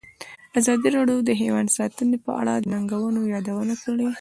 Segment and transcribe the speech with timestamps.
[0.59, 4.07] ازادي راډیو د حیوان ساتنه په اړه د ننګونو یادونه کړې.